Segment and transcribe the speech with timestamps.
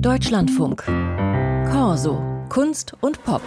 [0.00, 0.84] Deutschlandfunk.
[1.72, 2.37] Corso.
[2.48, 3.42] Kunst und Pop.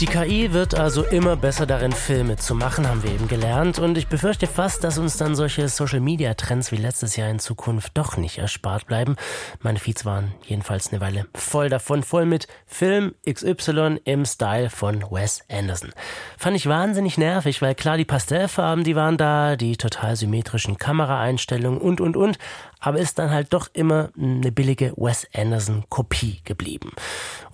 [0.00, 3.78] Die KI wird also immer besser darin, Filme zu machen, haben wir eben gelernt.
[3.78, 8.18] Und ich befürchte fast, dass uns dann solche Social-Media-Trends wie letztes Jahr in Zukunft doch
[8.18, 9.16] nicht erspart bleiben.
[9.60, 15.02] Meine Feeds waren jedenfalls eine Weile voll davon, voll mit Film XY im Style von
[15.10, 15.94] Wes Anderson.
[16.36, 21.80] Fand ich wahnsinnig nervig, weil klar, die Pastellfarben, die waren da, die total symmetrischen Kameraeinstellungen
[21.80, 22.36] und, und, und
[22.80, 26.92] aber ist dann halt doch immer eine billige Wes Anderson-Kopie geblieben.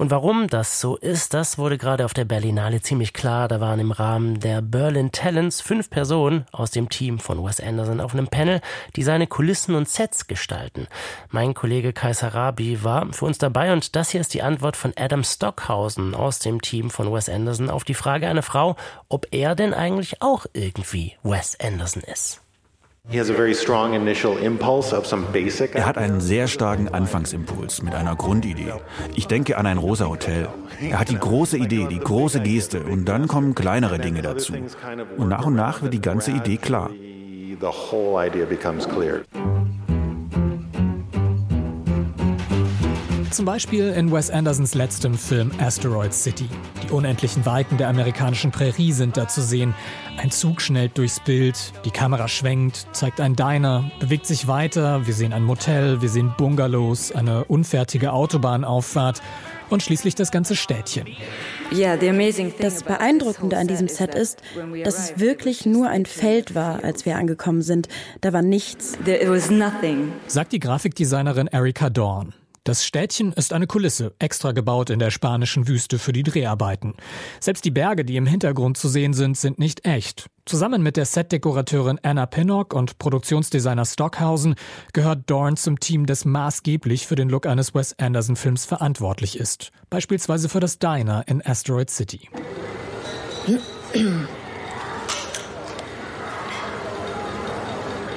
[0.02, 3.46] Und warum das so ist, das wurde gerade auf der Berlinale ziemlich klar.
[3.46, 8.00] Da waren im Rahmen der Berlin Talents fünf Personen aus dem Team von Wes Anderson
[8.00, 8.60] auf einem Panel,
[8.96, 10.88] die seine Kulissen und Sets gestalten.
[11.30, 14.92] Mein Kollege Kaiser Rabi war für uns dabei und das hier ist die Antwort von
[14.96, 18.74] Adam Stockhausen aus dem Team von Wes Anderson auf die Frage einer Frau,
[19.08, 22.40] ob er denn eigentlich auch irgendwie Wes Anderson ist.
[25.74, 28.74] Er hat einen sehr starken Anfangsimpuls mit einer Grundidee.
[29.16, 30.48] Ich denke an ein rosa Hotel.
[30.80, 34.54] Er hat die große Idee, die große Geste und dann kommen kleinere Dinge dazu.
[35.16, 36.90] Und nach und nach wird die ganze Idee klar.
[43.32, 46.50] Zum Beispiel in Wes Andersons letztem Film Asteroid City.
[46.82, 49.74] Die unendlichen Weiten der amerikanischen Prärie sind da zu sehen.
[50.18, 55.14] Ein Zug schnellt durchs Bild, die Kamera schwenkt, zeigt ein Diner, bewegt sich weiter, wir
[55.14, 59.22] sehen ein Motel, wir sehen Bungalows, eine unfertige Autobahnauffahrt
[59.70, 61.06] und schließlich das ganze Städtchen.
[62.58, 64.42] Das Beeindruckende an diesem Set ist,
[64.84, 67.88] dass es wirklich nur ein Feld war, als wir angekommen sind.
[68.20, 68.98] Da war nichts.
[70.26, 72.34] Sagt die Grafikdesignerin Erika Dorn.
[72.64, 76.94] Das Städtchen ist eine Kulisse, extra gebaut in der spanischen Wüste für die Dreharbeiten.
[77.40, 80.30] Selbst die Berge, die im Hintergrund zu sehen sind, sind nicht echt.
[80.46, 84.54] Zusammen mit der Setdekorateurin Anna Pinnock und Produktionsdesigner Stockhausen
[84.92, 89.72] gehört Dorn zum Team, das maßgeblich für den Look eines Wes Anderson-Films verantwortlich ist.
[89.90, 92.28] Beispielsweise für das Diner in Asteroid City.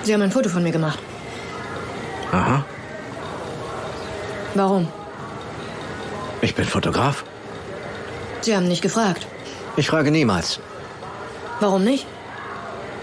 [0.03, 0.99] Sie haben ein Foto von mir gemacht.
[2.31, 2.63] Aha.
[4.55, 4.87] Warum?
[6.41, 7.23] Ich bin Fotograf.
[8.41, 9.27] Sie haben nicht gefragt.
[9.75, 10.59] Ich frage niemals.
[11.59, 12.05] Warum nicht?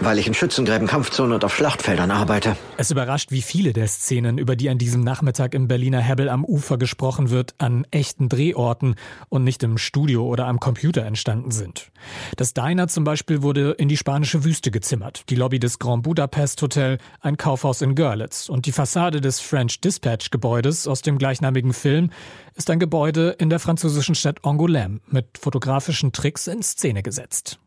[0.05, 2.57] Weil ich in Schützengräben, Kampfzonen und auf Schlachtfeldern arbeite.
[2.77, 6.45] Es überrascht, wie viele der Szenen, über die an diesem Nachmittag im Berliner Hebbel am
[6.45, 8.97] Ufer gesprochen wird, an echten Drehorten
[9.29, 11.93] und nicht im Studio oder am Computer entstanden sind.
[12.37, 16.61] Das Diner zum Beispiel wurde in die spanische Wüste gezimmert, die Lobby des Grand Budapest
[16.63, 21.73] Hotel, ein Kaufhaus in Görlitz und die Fassade des French Dispatch Gebäudes aus dem gleichnamigen
[21.73, 22.11] Film
[22.57, 27.61] ist ein Gebäude in der französischen Stadt Angoulême mit fotografischen Tricks in Szene gesetzt.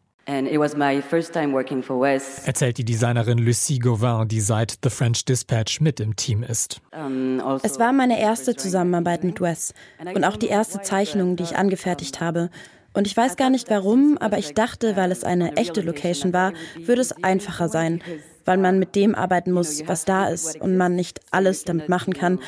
[2.46, 6.82] Erzählt die Designerin Lucie Gauvin, die seit The French Dispatch mit im Team ist.
[6.92, 11.58] Also es war meine erste Zusammenarbeit mit Wes und auch die erste Zeichnung, die ich
[11.58, 12.50] angefertigt habe.
[12.94, 16.54] Und ich weiß gar nicht warum, aber ich dachte, weil es eine echte Location war,
[16.80, 18.02] würde es einfacher sein,
[18.46, 22.14] weil man mit dem arbeiten muss, was da ist und man nicht alles damit machen
[22.14, 22.40] kann.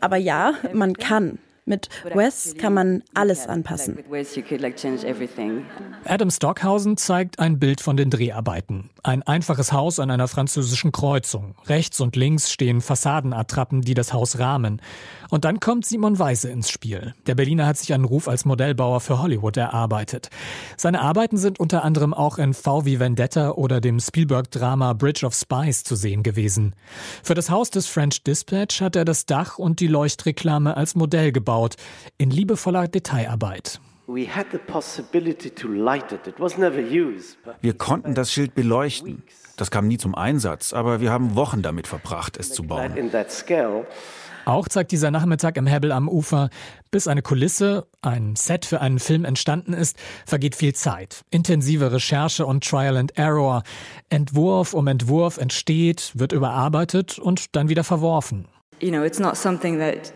[0.00, 1.38] Aber ja, man kann.
[1.68, 3.98] Mit Wes kann man alles anpassen.
[6.04, 8.88] Adam Stockhausen zeigt ein Bild von den Dreharbeiten.
[9.02, 11.54] Ein einfaches Haus an einer französischen Kreuzung.
[11.66, 14.80] Rechts und links stehen Fassadenattrappen, die das Haus rahmen.
[15.28, 17.14] Und dann kommt Simon Weise ins Spiel.
[17.26, 20.30] Der Berliner hat sich einen Ruf als Modellbauer für Hollywood erarbeitet.
[20.78, 25.34] Seine Arbeiten sind unter anderem auch in V wie Vendetta oder dem Spielberg-Drama Bridge of
[25.34, 26.74] Spies zu sehen gewesen.
[27.22, 31.30] Für das Haus des French Dispatch hat er das Dach und die Leuchtreklame als Modell
[31.30, 31.76] gebaut aufgebaut,
[32.16, 33.80] in liebevoller Detailarbeit.
[37.60, 39.22] Wir konnten das Schild beleuchten.
[39.56, 42.94] Das kam nie zum Einsatz, aber wir haben Wochen damit verbracht, es zu bauen.
[44.46, 46.48] Auch zeigt dieser Nachmittag im Hebbel am Ufer,
[46.90, 51.22] bis eine Kulisse, ein Set für einen Film entstanden ist, vergeht viel Zeit.
[51.30, 53.62] Intensive Recherche und Trial and Error.
[54.08, 58.46] Entwurf um Entwurf entsteht, wird überarbeitet und dann wieder verworfen.
[58.80, 60.14] You know, it's not something that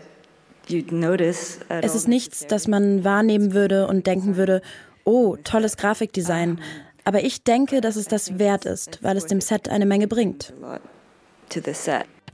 [0.69, 4.61] es ist nichts, das man wahrnehmen würde und denken würde,
[5.03, 6.59] oh, tolles Grafikdesign.
[7.03, 10.53] Aber ich denke, dass es das wert ist, weil es dem Set eine Menge bringt.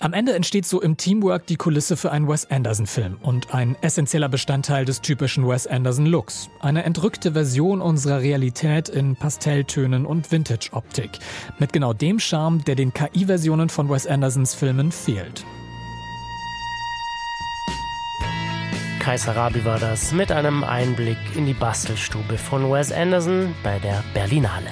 [0.01, 4.29] Am Ende entsteht so im Teamwork die Kulisse für einen Wes Anderson-Film und ein essentieller
[4.29, 6.49] Bestandteil des typischen Wes Anderson-Looks.
[6.61, 11.19] Eine entrückte Version unserer Realität in Pastelltönen und Vintage-Optik.
[11.57, 15.43] Mit genau dem Charme, der den KI-Versionen von Wes Andersons Filmen fehlt.
[19.09, 24.03] Kaiser Rabi war das mit einem Einblick in die Bastelstube von Wes Anderson bei der
[24.13, 24.69] Berlinale.